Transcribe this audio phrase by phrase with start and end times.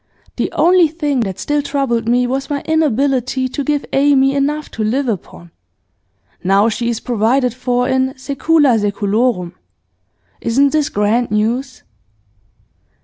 [0.37, 4.83] The only thing that still troubled me was my inability to give Amy enough to
[4.83, 5.51] live upon.
[6.43, 9.53] Now she is provided for in secula seculorum.
[10.41, 11.83] Isn't this grand news?